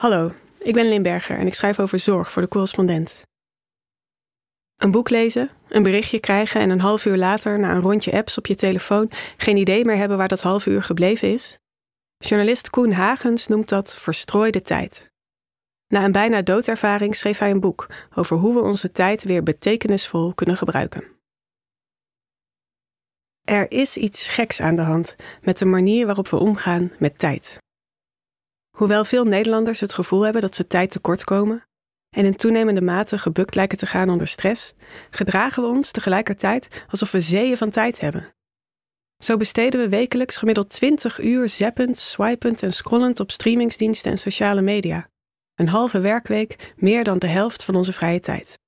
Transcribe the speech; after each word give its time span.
Hallo, 0.00 0.32
ik 0.58 0.74
ben 0.74 0.88
Limberger 0.88 1.38
en 1.38 1.46
ik 1.46 1.54
schrijf 1.54 1.78
over 1.78 1.98
zorg 1.98 2.32
voor 2.32 2.42
de 2.42 2.48
correspondent. 2.48 3.22
Een 4.76 4.90
boek 4.90 5.10
lezen, 5.10 5.50
een 5.68 5.82
berichtje 5.82 6.20
krijgen 6.20 6.60
en 6.60 6.70
een 6.70 6.80
half 6.80 7.04
uur 7.04 7.16
later, 7.16 7.58
na 7.58 7.74
een 7.74 7.80
rondje 7.80 8.12
apps 8.12 8.38
op 8.38 8.46
je 8.46 8.54
telefoon, 8.54 9.10
geen 9.36 9.56
idee 9.56 9.84
meer 9.84 9.96
hebben 9.96 10.16
waar 10.16 10.28
dat 10.28 10.42
half 10.42 10.66
uur 10.66 10.82
gebleven 10.82 11.32
is? 11.32 11.58
Journalist 12.18 12.70
Koen 12.70 12.92
Hagens 12.92 13.46
noemt 13.46 13.68
dat 13.68 13.96
verstrooide 13.96 14.62
tijd. 14.62 15.10
Na 15.86 16.04
een 16.04 16.12
bijna 16.12 16.42
doodervaring 16.42 17.16
schreef 17.16 17.38
hij 17.38 17.50
een 17.50 17.60
boek 17.60 17.86
over 18.14 18.36
hoe 18.36 18.54
we 18.54 18.60
onze 18.60 18.90
tijd 18.90 19.24
weer 19.24 19.42
betekenisvol 19.42 20.34
kunnen 20.34 20.56
gebruiken. 20.56 21.04
Er 23.40 23.70
is 23.70 23.96
iets 23.96 24.26
geks 24.26 24.60
aan 24.60 24.76
de 24.76 24.82
hand 24.82 25.16
met 25.42 25.58
de 25.58 25.64
manier 25.64 26.06
waarop 26.06 26.28
we 26.28 26.36
omgaan 26.36 26.92
met 26.98 27.18
tijd. 27.18 27.58
Hoewel 28.76 29.04
veel 29.04 29.24
Nederlanders 29.24 29.80
het 29.80 29.94
gevoel 29.94 30.22
hebben 30.22 30.42
dat 30.42 30.54
ze 30.54 30.66
tijd 30.66 30.90
tekort 30.90 31.24
komen 31.24 31.64
en 32.16 32.24
in 32.24 32.36
toenemende 32.36 32.80
mate 32.80 33.18
gebukt 33.18 33.54
lijken 33.54 33.78
te 33.78 33.86
gaan 33.86 34.10
onder 34.10 34.28
stress, 34.28 34.74
gedragen 35.10 35.62
we 35.62 35.68
ons 35.68 35.90
tegelijkertijd 35.90 36.84
alsof 36.90 37.10
we 37.10 37.20
zeeën 37.20 37.56
van 37.56 37.70
tijd 37.70 38.00
hebben. 38.00 38.34
Zo 39.22 39.36
besteden 39.36 39.80
we 39.80 39.88
wekelijks 39.88 40.36
gemiddeld 40.36 40.70
20 40.70 41.20
uur 41.20 41.48
zappend, 41.48 41.98
swipend 41.98 42.62
en 42.62 42.72
scrollend 42.72 43.20
op 43.20 43.30
streamingsdiensten 43.30 44.10
en 44.10 44.18
sociale 44.18 44.60
media. 44.60 45.08
Een 45.54 45.68
halve 45.68 46.00
werkweek 46.00 46.74
meer 46.76 47.04
dan 47.04 47.18
de 47.18 47.26
helft 47.26 47.64
van 47.64 47.74
onze 47.74 47.92
vrije 47.92 48.20
tijd. 48.20 48.58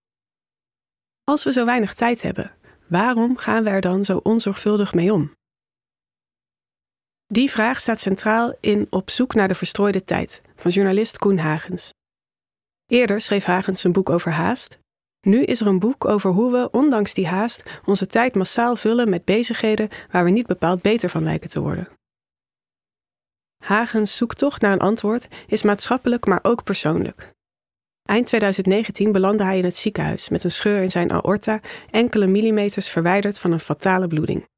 Als 1.24 1.44
we 1.44 1.52
zo 1.52 1.64
weinig 1.64 1.94
tijd 1.94 2.22
hebben, 2.22 2.54
waarom 2.88 3.36
gaan 3.36 3.64
we 3.64 3.70
er 3.70 3.80
dan 3.80 4.04
zo 4.04 4.16
onzorgvuldig 4.16 4.94
mee 4.94 5.12
om? 5.12 5.32
Die 7.32 7.50
vraag 7.50 7.80
staat 7.80 8.00
centraal 8.00 8.54
in 8.60 8.86
Op 8.90 9.10
zoek 9.10 9.34
naar 9.34 9.48
de 9.48 9.54
verstrooide 9.54 10.04
tijd 10.04 10.42
van 10.56 10.70
journalist 10.70 11.18
Koen 11.18 11.38
Hagens. 11.38 11.92
Eerder 12.86 13.20
schreef 13.20 13.44
Hagens 13.44 13.84
een 13.84 13.92
boek 13.92 14.10
over 14.10 14.30
haast. 14.30 14.78
Nu 15.20 15.42
is 15.42 15.60
er 15.60 15.66
een 15.66 15.78
boek 15.78 16.04
over 16.04 16.30
hoe 16.30 16.52
we, 16.52 16.70
ondanks 16.70 17.14
die 17.14 17.26
haast, 17.26 17.80
onze 17.84 18.06
tijd 18.06 18.34
massaal 18.34 18.76
vullen 18.76 19.08
met 19.08 19.24
bezigheden 19.24 19.88
waar 20.10 20.24
we 20.24 20.30
niet 20.30 20.46
bepaald 20.46 20.82
beter 20.82 21.08
van 21.08 21.22
lijken 21.22 21.50
te 21.50 21.60
worden. 21.60 21.88
Hagens 23.64 24.16
zoektocht 24.16 24.60
naar 24.60 24.72
een 24.72 24.78
antwoord 24.78 25.28
is 25.46 25.62
maatschappelijk, 25.62 26.26
maar 26.26 26.40
ook 26.42 26.64
persoonlijk. 26.64 27.32
Eind 28.02 28.26
2019 28.26 29.12
belandde 29.12 29.44
hij 29.44 29.58
in 29.58 29.64
het 29.64 29.76
ziekenhuis 29.76 30.28
met 30.28 30.44
een 30.44 30.50
scheur 30.50 30.82
in 30.82 30.90
zijn 30.90 31.12
aorta, 31.12 31.60
enkele 31.90 32.26
millimeters 32.26 32.88
verwijderd 32.88 33.38
van 33.38 33.52
een 33.52 33.60
fatale 33.60 34.08
bloeding. 34.08 34.50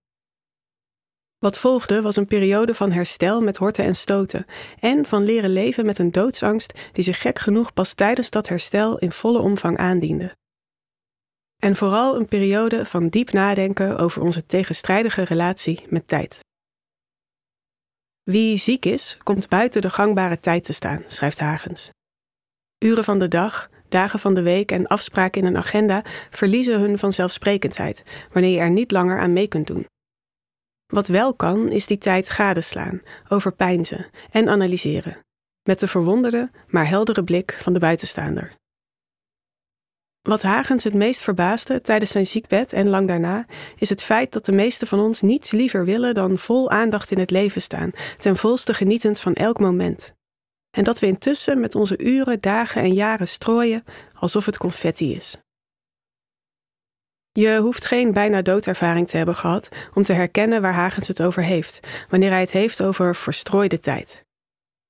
Wat 1.44 1.58
volgde 1.58 2.02
was 2.02 2.16
een 2.16 2.26
periode 2.26 2.74
van 2.74 2.92
herstel 2.92 3.40
met 3.40 3.56
horten 3.56 3.84
en 3.84 3.96
stoten 3.96 4.46
en 4.80 5.06
van 5.06 5.22
leren 5.22 5.50
leven 5.50 5.86
met 5.86 5.98
een 5.98 6.12
doodsangst 6.12 6.72
die 6.92 7.04
zich 7.04 7.20
gek 7.20 7.38
genoeg 7.38 7.72
pas 7.72 7.94
tijdens 7.94 8.30
dat 8.30 8.48
herstel 8.48 8.98
in 8.98 9.12
volle 9.12 9.38
omvang 9.38 9.76
aandiende. 9.76 10.36
En 11.62 11.76
vooral 11.76 12.16
een 12.16 12.26
periode 12.26 12.86
van 12.86 13.08
diep 13.08 13.32
nadenken 13.32 13.98
over 13.98 14.22
onze 14.22 14.46
tegenstrijdige 14.46 15.22
relatie 15.22 15.84
met 15.88 16.08
tijd. 16.08 16.38
Wie 18.22 18.56
ziek 18.56 18.84
is, 18.84 19.18
komt 19.22 19.48
buiten 19.48 19.82
de 19.82 19.90
gangbare 19.90 20.40
tijd 20.40 20.64
te 20.64 20.72
staan, 20.72 21.04
schrijft 21.06 21.40
Hagens. 21.40 21.90
Uren 22.78 23.04
van 23.04 23.18
de 23.18 23.28
dag, 23.28 23.70
dagen 23.88 24.18
van 24.18 24.34
de 24.34 24.42
week 24.42 24.72
en 24.72 24.86
afspraken 24.86 25.40
in 25.40 25.46
een 25.46 25.56
agenda 25.56 26.02
verliezen 26.30 26.80
hun 26.80 26.98
vanzelfsprekendheid 26.98 28.02
wanneer 28.32 28.52
je 28.52 28.60
er 28.60 28.70
niet 28.70 28.90
langer 28.90 29.20
aan 29.20 29.32
mee 29.32 29.48
kunt 29.48 29.66
doen. 29.66 29.86
Wat 30.94 31.06
wel 31.06 31.34
kan, 31.34 31.68
is 31.68 31.86
die 31.86 31.98
tijd 31.98 32.30
gadeslaan, 32.30 33.02
overpeinzen 33.28 34.06
en 34.30 34.48
analyseren, 34.48 35.24
met 35.62 35.80
de 35.80 35.88
verwonderde, 35.88 36.50
maar 36.66 36.88
heldere 36.88 37.24
blik 37.24 37.56
van 37.60 37.72
de 37.72 37.78
buitenstaander. 37.78 38.56
Wat 40.22 40.42
Hagens 40.42 40.84
het 40.84 40.94
meest 40.94 41.22
verbaasde 41.22 41.80
tijdens 41.80 42.10
zijn 42.10 42.26
ziekbed 42.26 42.72
en 42.72 42.88
lang 42.88 43.08
daarna, 43.08 43.46
is 43.76 43.88
het 43.88 44.02
feit 44.02 44.32
dat 44.32 44.44
de 44.44 44.52
meesten 44.52 44.86
van 44.86 45.00
ons 45.00 45.20
niets 45.20 45.50
liever 45.50 45.84
willen 45.84 46.14
dan 46.14 46.38
vol 46.38 46.70
aandacht 46.70 47.10
in 47.10 47.18
het 47.18 47.30
leven 47.30 47.62
staan, 47.62 47.90
ten 48.18 48.36
volste 48.36 48.74
genietend 48.74 49.20
van 49.20 49.34
elk 49.34 49.58
moment. 49.58 50.14
En 50.70 50.84
dat 50.84 51.00
we 51.00 51.06
intussen 51.06 51.60
met 51.60 51.74
onze 51.74 51.98
uren, 51.98 52.40
dagen 52.40 52.82
en 52.82 52.94
jaren 52.94 53.28
strooien 53.28 53.84
alsof 54.12 54.46
het 54.46 54.56
confetti 54.56 55.14
is. 55.14 55.36
Je 57.38 57.58
hoeft 57.58 57.86
geen 57.86 58.12
bijna 58.12 58.42
doodervaring 58.42 59.08
te 59.08 59.16
hebben 59.16 59.34
gehad 59.34 59.68
om 59.94 60.02
te 60.02 60.12
herkennen 60.12 60.62
waar 60.62 60.74
Hagens 60.74 61.08
het 61.08 61.22
over 61.22 61.42
heeft, 61.42 61.80
wanneer 62.08 62.30
hij 62.30 62.40
het 62.40 62.52
heeft 62.52 62.82
over 62.82 63.16
verstrooide 63.16 63.78
tijd. 63.78 64.24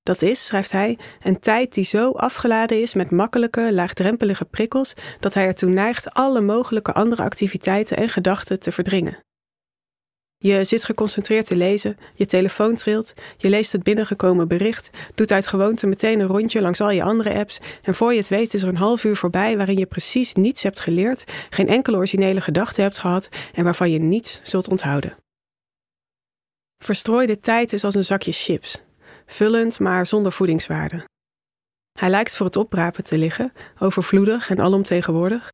Dat 0.02 0.22
is, 0.22 0.46
schrijft 0.46 0.72
hij, 0.72 0.98
een 1.22 1.40
tijd 1.40 1.74
die 1.74 1.84
zo 1.84 2.10
afgeladen 2.10 2.80
is 2.80 2.94
met 2.94 3.10
makkelijke, 3.10 3.72
laagdrempelige 3.72 4.44
prikkels 4.44 4.94
dat 5.20 5.34
hij 5.34 5.46
ertoe 5.46 5.70
neigt 5.70 6.14
alle 6.14 6.40
mogelijke 6.40 6.92
andere 6.92 7.22
activiteiten 7.22 7.96
en 7.96 8.08
gedachten 8.08 8.60
te 8.60 8.72
verdringen. 8.72 9.23
Je 10.46 10.64
zit 10.64 10.84
geconcentreerd 10.84 11.46
te 11.46 11.56
lezen, 11.56 11.96
je 12.14 12.26
telefoon 12.26 12.76
trilt, 12.76 13.14
je 13.36 13.48
leest 13.48 13.72
het 13.72 13.82
binnengekomen 13.82 14.48
bericht, 14.48 14.90
doet 15.14 15.32
uit 15.32 15.46
gewoonte 15.46 15.86
meteen 15.86 16.20
een 16.20 16.26
rondje 16.26 16.60
langs 16.60 16.80
al 16.80 16.90
je 16.90 17.02
andere 17.02 17.34
apps 17.34 17.60
en 17.82 17.94
voor 17.94 18.12
je 18.12 18.18
het 18.18 18.28
weet 18.28 18.54
is 18.54 18.62
er 18.62 18.68
een 18.68 18.76
half 18.76 19.04
uur 19.04 19.16
voorbij 19.16 19.56
waarin 19.56 19.78
je 19.78 19.86
precies 19.86 20.32
niets 20.32 20.62
hebt 20.62 20.80
geleerd, 20.80 21.24
geen 21.50 21.68
enkele 21.68 21.96
originele 21.96 22.40
gedachte 22.40 22.80
hebt 22.80 22.98
gehad 22.98 23.28
en 23.52 23.64
waarvan 23.64 23.90
je 23.90 23.98
niets 23.98 24.40
zult 24.42 24.68
onthouden. 24.68 25.16
Verstrooide 26.84 27.38
tijd 27.38 27.72
is 27.72 27.84
als 27.84 27.94
een 27.94 28.04
zakje 28.04 28.32
chips, 28.32 28.82
vullend 29.26 29.78
maar 29.80 30.06
zonder 30.06 30.32
voedingswaarde. 30.32 31.04
Hij 31.98 32.10
lijkt 32.10 32.36
voor 32.36 32.46
het 32.46 32.56
oprapen 32.56 33.04
te 33.04 33.18
liggen, 33.18 33.52
overvloedig 33.78 34.50
en 34.50 34.60
alomtegenwoordig. 34.60 35.48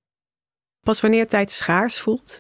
Pas 0.81 1.01
wanneer 1.01 1.29
tijd 1.29 1.51
schaars 1.51 2.01
voelt, 2.01 2.37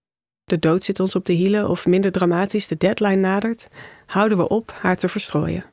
de 0.50 0.58
dood 0.58 0.84
zit 0.84 1.00
ons 1.00 1.14
op 1.14 1.24
de 1.24 1.32
hielen 1.32 1.68
of 1.68 1.86
minder 1.86 2.12
dramatisch 2.12 2.66
de 2.66 2.76
deadline 2.76 3.16
nadert, 3.16 3.68
houden 4.06 4.38
we 4.38 4.48
op 4.48 4.72
haar 4.72 4.96
te 4.96 5.08
verstrooien. 5.08 5.64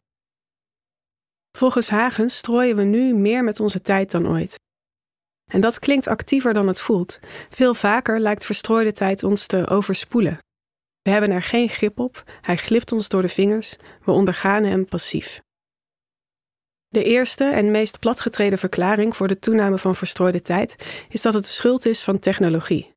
Volgens 1.57 1.89
Hagens 1.89 2.37
strooien 2.37 2.75
we 2.75 2.83
nu 2.83 3.13
meer 3.13 3.43
met 3.43 3.59
onze 3.59 3.81
tijd 3.81 4.11
dan 4.11 4.27
ooit. 4.27 4.55
En 5.51 5.61
dat 5.61 5.79
klinkt 5.79 6.07
actiever 6.07 6.53
dan 6.53 6.67
het 6.67 6.81
voelt. 6.81 7.19
Veel 7.49 7.73
vaker 7.73 8.19
lijkt 8.19 8.45
verstrooide 8.45 8.91
tijd 8.91 9.23
ons 9.23 9.45
te 9.45 9.67
overspoelen. 9.67 10.37
We 11.01 11.09
hebben 11.09 11.31
er 11.31 11.43
geen 11.43 11.69
grip 11.69 11.99
op, 11.99 12.23
hij 12.41 12.57
glipt 12.57 12.91
ons 12.91 13.07
door 13.07 13.21
de 13.21 13.27
vingers, 13.27 13.75
we 14.05 14.11
ondergaan 14.11 14.63
hem 14.63 14.85
passief. 14.85 15.41
De 16.87 17.03
eerste 17.03 17.43
en 17.43 17.71
meest 17.71 17.99
platgetreden 17.99 18.57
verklaring 18.57 19.15
voor 19.15 19.27
de 19.27 19.39
toename 19.39 19.77
van 19.77 19.95
verstrooide 19.95 20.41
tijd 20.41 20.75
is 21.09 21.21
dat 21.21 21.33
het 21.33 21.43
de 21.43 21.49
schuld 21.49 21.85
is 21.85 22.03
van 22.03 22.19
technologie. 22.19 22.95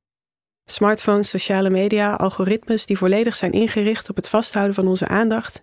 Smartphones, 0.70 1.28
sociale 1.28 1.70
media, 1.70 2.14
algoritmes 2.14 2.86
die 2.86 2.98
volledig 2.98 3.36
zijn 3.36 3.52
ingericht 3.52 4.10
op 4.10 4.16
het 4.16 4.28
vasthouden 4.28 4.74
van 4.74 4.86
onze 4.86 5.08
aandacht. 5.08 5.62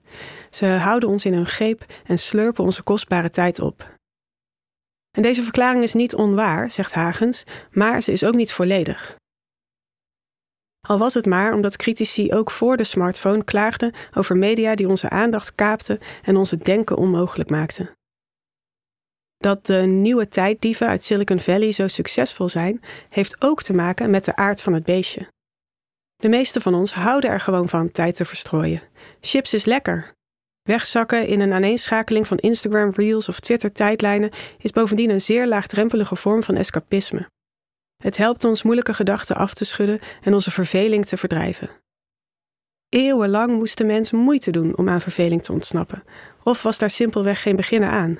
Ze 0.49 0.65
houden 0.65 1.09
ons 1.09 1.25
in 1.25 1.33
hun 1.33 1.45
greep 1.45 1.85
en 2.05 2.17
slurpen 2.17 2.63
onze 2.63 2.83
kostbare 2.83 3.29
tijd 3.29 3.59
op. 3.59 3.95
En 5.11 5.21
deze 5.21 5.43
verklaring 5.43 5.83
is 5.83 5.93
niet 5.93 6.15
onwaar, 6.15 6.71
zegt 6.71 6.93
Hagens, 6.93 7.43
maar 7.71 8.01
ze 8.01 8.11
is 8.11 8.23
ook 8.23 8.33
niet 8.33 8.51
volledig. 8.51 9.15
Al 10.87 10.97
was 10.97 11.13
het 11.13 11.25
maar 11.25 11.53
omdat 11.53 11.77
critici 11.77 12.33
ook 12.33 12.51
voor 12.51 12.77
de 12.77 12.83
smartphone 12.83 13.43
klaagden 13.43 13.93
over 14.13 14.37
media 14.37 14.75
die 14.75 14.87
onze 14.87 15.09
aandacht 15.09 15.55
kaapten 15.55 15.99
en 16.23 16.35
onze 16.35 16.57
denken 16.57 16.97
onmogelijk 16.97 17.49
maakten. 17.49 17.96
Dat 19.37 19.65
de 19.65 19.81
nieuwe 19.81 20.27
tijddieven 20.27 20.87
uit 20.87 21.03
Silicon 21.03 21.39
Valley 21.39 21.71
zo 21.71 21.87
succesvol 21.87 22.49
zijn, 22.49 22.81
heeft 23.09 23.41
ook 23.41 23.63
te 23.63 23.73
maken 23.73 24.09
met 24.09 24.25
de 24.25 24.35
aard 24.35 24.61
van 24.61 24.73
het 24.73 24.83
beestje. 24.83 25.27
De 26.15 26.29
meeste 26.29 26.61
van 26.61 26.73
ons 26.73 26.93
houden 26.93 27.29
er 27.29 27.39
gewoon 27.39 27.69
van 27.69 27.91
tijd 27.91 28.15
te 28.15 28.25
verstrooien. 28.25 28.81
Chips 29.21 29.53
is 29.53 29.65
lekker. 29.65 30.11
Wegzakken 30.61 31.27
in 31.27 31.39
een 31.39 31.53
aaneenschakeling 31.53 32.27
van 32.27 32.37
Instagram 32.37 32.91
Reels 32.95 33.29
of 33.29 33.39
Twitter 33.39 33.71
tijdlijnen 33.71 34.31
is 34.57 34.71
bovendien 34.71 35.09
een 35.09 35.21
zeer 35.21 35.47
laagdrempelige 35.47 36.15
vorm 36.15 36.43
van 36.43 36.55
escapisme. 36.55 37.29
Het 38.03 38.17
helpt 38.17 38.43
ons 38.43 38.63
moeilijke 38.63 38.93
gedachten 38.93 39.35
af 39.35 39.53
te 39.53 39.65
schudden 39.65 39.99
en 40.21 40.33
onze 40.33 40.51
verveling 40.51 41.05
te 41.05 41.17
verdrijven. 41.17 41.69
Eeuwenlang 42.89 43.51
moest 43.51 43.77
de 43.77 43.83
mens 43.83 44.11
moeite 44.11 44.51
doen 44.51 44.77
om 44.77 44.89
aan 44.89 45.01
verveling 45.01 45.43
te 45.43 45.51
ontsnappen, 45.51 46.03
of 46.43 46.61
was 46.63 46.77
daar 46.77 46.89
simpelweg 46.89 47.41
geen 47.41 47.55
beginnen 47.55 47.89
aan. 47.89 48.19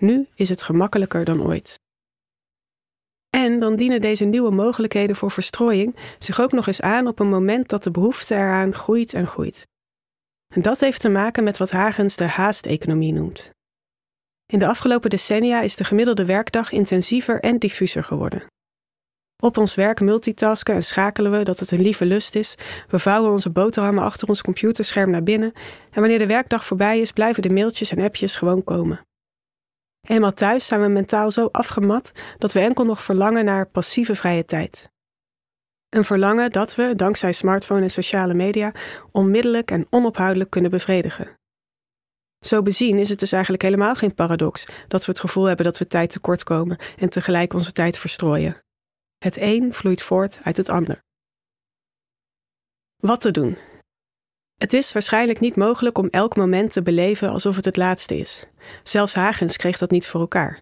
Nu 0.00 0.28
is 0.34 0.48
het 0.48 0.62
gemakkelijker 0.62 1.24
dan 1.24 1.42
ooit. 1.42 1.78
En 3.30 3.60
dan 3.60 3.76
dienen 3.76 4.00
deze 4.00 4.24
nieuwe 4.24 4.50
mogelijkheden 4.50 5.16
voor 5.16 5.30
verstrooiing 5.30 5.96
zich 6.18 6.40
ook 6.40 6.52
nog 6.52 6.66
eens 6.66 6.80
aan 6.80 7.06
op 7.06 7.18
een 7.18 7.28
moment 7.28 7.68
dat 7.68 7.82
de 7.82 7.90
behoefte 7.90 8.34
eraan 8.34 8.74
groeit 8.74 9.14
en 9.14 9.26
groeit. 9.26 9.66
En 10.54 10.62
dat 10.62 10.80
heeft 10.80 11.00
te 11.00 11.08
maken 11.08 11.44
met 11.44 11.56
wat 11.56 11.70
Hagens 11.70 12.16
de 12.16 12.24
haasteconomie 12.24 13.12
noemt. 13.12 13.50
In 14.46 14.58
de 14.58 14.66
afgelopen 14.66 15.10
decennia 15.10 15.60
is 15.60 15.76
de 15.76 15.84
gemiddelde 15.84 16.24
werkdag 16.24 16.72
intensiever 16.72 17.40
en 17.40 17.58
diffuser 17.58 18.04
geworden. 18.04 18.46
Op 19.42 19.56
ons 19.56 19.74
werk 19.74 20.00
multitasken 20.00 20.74
en 20.74 20.84
schakelen 20.84 21.32
we 21.32 21.44
dat 21.44 21.58
het 21.58 21.70
een 21.70 21.80
lieve 21.80 22.04
lust 22.04 22.34
is. 22.34 22.54
We 22.88 22.98
vouwen 22.98 23.30
onze 23.30 23.50
boterhammen 23.50 24.04
achter 24.04 24.28
ons 24.28 24.42
computerscherm 24.42 25.10
naar 25.10 25.22
binnen. 25.22 25.52
En 25.90 26.00
wanneer 26.00 26.18
de 26.18 26.26
werkdag 26.26 26.64
voorbij 26.64 27.00
is, 27.00 27.12
blijven 27.12 27.42
de 27.42 27.50
mailtjes 27.50 27.90
en 27.90 28.04
appjes 28.04 28.36
gewoon 28.36 28.64
komen. 28.64 29.00
Eenmaal 30.00 30.32
thuis 30.32 30.66
zijn 30.66 30.80
we 30.80 30.88
mentaal 30.88 31.30
zo 31.30 31.48
afgemat 31.52 32.12
dat 32.38 32.52
we 32.52 32.60
enkel 32.60 32.84
nog 32.84 33.02
verlangen 33.02 33.44
naar 33.44 33.66
passieve 33.66 34.16
vrije 34.16 34.44
tijd. 34.44 34.90
Een 35.88 36.04
verlangen 36.04 36.52
dat 36.52 36.74
we, 36.74 36.94
dankzij 36.94 37.32
smartphone 37.32 37.82
en 37.82 37.90
sociale 37.90 38.34
media, 38.34 38.72
onmiddellijk 39.12 39.70
en 39.70 39.86
onophoudelijk 39.90 40.50
kunnen 40.50 40.70
bevredigen. 40.70 41.38
Zo 42.46 42.62
bezien 42.62 42.98
is 42.98 43.08
het 43.08 43.18
dus 43.18 43.32
eigenlijk 43.32 43.62
helemaal 43.62 43.94
geen 43.94 44.14
paradox 44.14 44.66
dat 44.88 45.04
we 45.04 45.10
het 45.10 45.20
gevoel 45.20 45.44
hebben 45.44 45.64
dat 45.64 45.78
we 45.78 45.86
tijd 45.86 46.10
tekort 46.10 46.42
komen 46.42 46.78
en 46.96 47.08
tegelijk 47.08 47.52
onze 47.52 47.72
tijd 47.72 47.98
verstrooien. 47.98 48.62
Het 49.18 49.36
een 49.36 49.74
vloeit 49.74 50.02
voort 50.02 50.40
uit 50.42 50.56
het 50.56 50.68
ander. 50.68 51.02
Wat 52.96 53.20
te 53.20 53.30
doen? 53.30 53.56
Het 54.60 54.72
is 54.72 54.92
waarschijnlijk 54.92 55.40
niet 55.40 55.56
mogelijk 55.56 55.98
om 55.98 56.08
elk 56.08 56.36
moment 56.36 56.72
te 56.72 56.82
beleven 56.82 57.30
alsof 57.30 57.56
het 57.56 57.64
het 57.64 57.76
laatste 57.76 58.16
is. 58.18 58.44
Zelfs 58.82 59.14
Hagens 59.14 59.56
kreeg 59.56 59.78
dat 59.78 59.90
niet 59.90 60.06
voor 60.06 60.20
elkaar. 60.20 60.60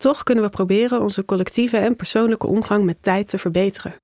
Toch 0.00 0.22
kunnen 0.22 0.44
we 0.44 0.50
proberen 0.50 1.00
onze 1.00 1.24
collectieve 1.24 1.76
en 1.76 1.96
persoonlijke 1.96 2.46
omgang 2.46 2.84
met 2.84 3.02
tijd 3.02 3.28
te 3.28 3.38
verbeteren. 3.38 3.96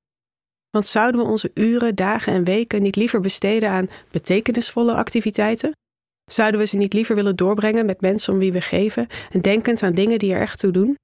Want 0.70 0.86
zouden 0.86 1.20
we 1.20 1.26
onze 1.26 1.50
uren, 1.54 1.94
dagen 1.94 2.32
en 2.32 2.44
weken 2.44 2.82
niet 2.82 2.96
liever 2.96 3.20
besteden 3.20 3.70
aan 3.70 3.90
betekenisvolle 4.10 4.94
activiteiten? 4.94 5.72
Zouden 6.30 6.60
we 6.60 6.66
ze 6.66 6.76
niet 6.76 6.92
liever 6.92 7.14
willen 7.14 7.36
doorbrengen 7.36 7.86
met 7.86 8.00
mensen 8.00 8.32
om 8.32 8.38
wie 8.38 8.52
we 8.52 8.60
geven 8.60 9.06
en 9.30 9.40
denkend 9.40 9.82
aan 9.82 9.94
dingen 9.94 10.18
die 10.18 10.32
er 10.34 10.40
echt 10.40 10.58
toe 10.58 10.72
doen? 10.72 10.94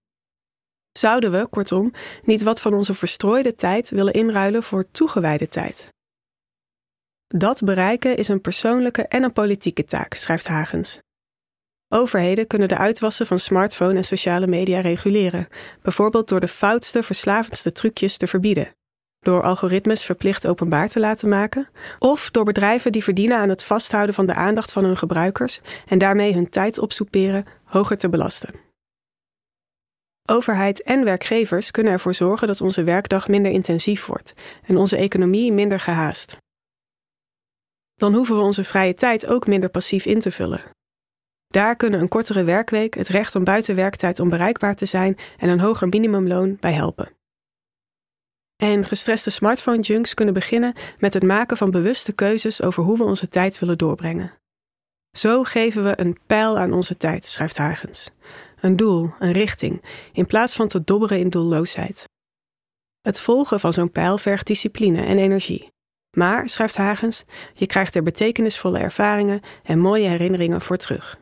Zouden 0.98 1.30
we, 1.30 1.46
kortom, 1.46 1.92
niet 2.22 2.42
wat 2.42 2.60
van 2.60 2.74
onze 2.74 2.94
verstrooide 2.94 3.54
tijd 3.54 3.90
willen 3.90 4.12
inruilen 4.12 4.62
voor 4.62 4.90
toegewijde 4.90 5.48
tijd? 5.48 5.92
Dat 7.36 7.62
bereiken 7.64 8.16
is 8.16 8.28
een 8.28 8.40
persoonlijke 8.40 9.02
en 9.02 9.22
een 9.22 9.32
politieke 9.32 9.84
taak, 9.84 10.14
schrijft 10.14 10.46
Hagens. 10.46 10.98
Overheden 11.88 12.46
kunnen 12.46 12.68
de 12.68 12.76
uitwassen 12.76 13.26
van 13.26 13.38
smartphone 13.38 13.96
en 13.96 14.04
sociale 14.04 14.46
media 14.46 14.80
reguleren, 14.80 15.48
bijvoorbeeld 15.82 16.28
door 16.28 16.40
de 16.40 16.48
foutste, 16.48 17.02
verslavendste 17.02 17.72
trucjes 17.72 18.16
te 18.16 18.26
verbieden, 18.26 18.74
door 19.20 19.42
algoritmes 19.42 20.04
verplicht 20.04 20.46
openbaar 20.46 20.88
te 20.88 21.00
laten 21.00 21.28
maken, 21.28 21.68
of 21.98 22.30
door 22.30 22.44
bedrijven 22.44 22.92
die 22.92 23.04
verdienen 23.04 23.38
aan 23.38 23.48
het 23.48 23.64
vasthouden 23.64 24.14
van 24.14 24.26
de 24.26 24.34
aandacht 24.34 24.72
van 24.72 24.84
hun 24.84 24.96
gebruikers 24.96 25.60
en 25.86 25.98
daarmee 25.98 26.34
hun 26.34 26.48
tijd 26.48 26.78
opsoeperen 26.78 27.44
hoger 27.64 27.98
te 27.98 28.08
belasten. 28.08 28.54
Overheid 30.28 30.82
en 30.82 31.04
werkgevers 31.04 31.70
kunnen 31.70 31.92
ervoor 31.92 32.14
zorgen 32.14 32.46
dat 32.46 32.60
onze 32.60 32.84
werkdag 32.84 33.28
minder 33.28 33.52
intensief 33.52 34.06
wordt 34.06 34.34
en 34.66 34.76
onze 34.76 34.96
economie 34.96 35.52
minder 35.52 35.80
gehaast. 35.80 36.42
Dan 38.04 38.14
hoeven 38.14 38.36
we 38.36 38.42
onze 38.42 38.64
vrije 38.64 38.94
tijd 38.94 39.26
ook 39.26 39.46
minder 39.46 39.68
passief 39.68 40.04
in 40.04 40.20
te 40.20 40.30
vullen. 40.30 40.62
Daar 41.46 41.76
kunnen 41.76 42.00
een 42.00 42.08
kortere 42.08 42.44
werkweek, 42.44 42.94
het 42.94 43.08
recht 43.08 43.34
om 43.34 43.44
buiten 43.44 43.74
werktijd 43.74 44.20
onbereikbaar 44.20 44.76
te 44.76 44.86
zijn 44.86 45.16
en 45.36 45.48
een 45.48 45.60
hoger 45.60 45.88
minimumloon 45.88 46.56
bij 46.60 46.72
helpen. 46.72 47.12
En 48.56 48.84
gestreste 48.84 49.30
smartphone-junks 49.30 50.14
kunnen 50.14 50.34
beginnen 50.34 50.74
met 50.98 51.14
het 51.14 51.22
maken 51.22 51.56
van 51.56 51.70
bewuste 51.70 52.12
keuzes 52.12 52.62
over 52.62 52.82
hoe 52.82 52.96
we 52.96 53.04
onze 53.04 53.28
tijd 53.28 53.58
willen 53.58 53.78
doorbrengen. 53.78 54.32
Zo 55.16 55.42
geven 55.42 55.84
we 55.84 56.00
een 56.00 56.18
pijl 56.26 56.58
aan 56.58 56.72
onze 56.72 56.96
tijd, 56.96 57.24
schrijft 57.24 57.56
Hagens. 57.56 58.10
Een 58.60 58.76
doel, 58.76 59.10
een 59.18 59.32
richting, 59.32 59.82
in 60.12 60.26
plaats 60.26 60.54
van 60.54 60.68
te 60.68 60.84
dobberen 60.84 61.18
in 61.18 61.30
doelloosheid. 61.30 62.08
Het 63.00 63.20
volgen 63.20 63.60
van 63.60 63.72
zo'n 63.72 63.90
pijl 63.90 64.18
vergt 64.18 64.46
discipline 64.46 65.02
en 65.02 65.18
energie. 65.18 65.72
Maar, 66.14 66.48
schrijft 66.48 66.76
Hagens, 66.76 67.24
je 67.54 67.66
krijgt 67.66 67.94
er 67.94 68.02
betekenisvolle 68.02 68.78
ervaringen 68.78 69.40
en 69.62 69.78
mooie 69.78 70.08
herinneringen 70.08 70.60
voor 70.60 70.76
terug. 70.76 71.18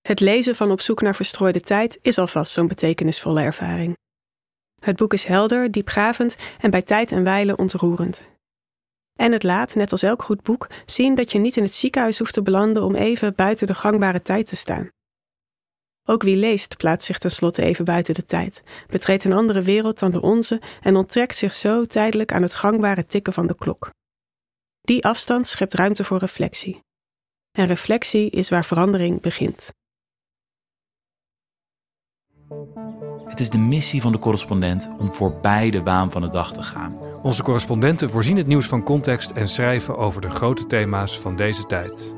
Het 0.00 0.20
lezen 0.20 0.56
van 0.56 0.70
Op 0.70 0.80
zoek 0.80 1.02
naar 1.02 1.14
verstrooide 1.14 1.60
tijd 1.60 1.98
is 2.02 2.18
alvast 2.18 2.52
zo'n 2.52 2.68
betekenisvolle 2.68 3.40
ervaring. 3.40 3.96
Het 4.80 4.96
boek 4.96 5.12
is 5.12 5.24
helder, 5.24 5.70
diepgravend 5.70 6.36
en 6.60 6.70
bij 6.70 6.82
tijd 6.82 7.12
en 7.12 7.24
wijle 7.24 7.56
ontroerend. 7.56 8.24
En 9.18 9.32
het 9.32 9.42
laat, 9.42 9.74
net 9.74 9.92
als 9.92 10.02
elk 10.02 10.22
goed 10.22 10.42
boek, 10.42 10.68
zien 10.86 11.14
dat 11.14 11.32
je 11.32 11.38
niet 11.38 11.56
in 11.56 11.62
het 11.62 11.74
ziekenhuis 11.74 12.18
hoeft 12.18 12.34
te 12.34 12.42
belanden 12.42 12.82
om 12.82 12.94
even 12.94 13.34
buiten 13.34 13.66
de 13.66 13.74
gangbare 13.74 14.22
tijd 14.22 14.46
te 14.46 14.56
staan. 14.56 14.88
Ook 16.10 16.22
wie 16.22 16.36
leest 16.36 16.76
plaatst 16.76 17.06
zich 17.06 17.18
tenslotte 17.18 17.62
even 17.62 17.84
buiten 17.84 18.14
de 18.14 18.24
tijd, 18.24 18.62
betreedt 18.86 19.24
een 19.24 19.32
andere 19.32 19.62
wereld 19.62 19.98
dan 19.98 20.10
de 20.10 20.20
onze 20.20 20.60
en 20.80 20.96
onttrekt 20.96 21.36
zich 21.36 21.54
zo 21.54 21.86
tijdelijk 21.86 22.32
aan 22.32 22.42
het 22.42 22.54
gangbare 22.54 23.06
tikken 23.06 23.32
van 23.32 23.46
de 23.46 23.54
klok. 23.54 23.90
Die 24.80 25.04
afstand 25.04 25.46
schept 25.46 25.74
ruimte 25.74 26.04
voor 26.04 26.18
reflectie. 26.18 26.80
En 27.58 27.66
reflectie 27.66 28.30
is 28.30 28.48
waar 28.48 28.64
verandering 28.64 29.20
begint. 29.20 29.72
Het 33.24 33.40
is 33.40 33.50
de 33.50 33.58
missie 33.58 34.00
van 34.00 34.12
de 34.12 34.18
correspondent 34.18 34.88
om 34.98 35.14
voorbij 35.14 35.70
de 35.70 35.82
waan 35.82 36.10
van 36.10 36.22
de 36.22 36.28
dag 36.28 36.52
te 36.52 36.62
gaan. 36.62 36.96
Onze 37.22 37.42
correspondenten 37.42 38.10
voorzien 38.10 38.36
het 38.36 38.46
nieuws 38.46 38.66
van 38.66 38.82
context 38.82 39.30
en 39.30 39.48
schrijven 39.48 39.96
over 39.96 40.20
de 40.20 40.30
grote 40.30 40.66
thema's 40.66 41.20
van 41.20 41.36
deze 41.36 41.64
tijd. 41.64 42.17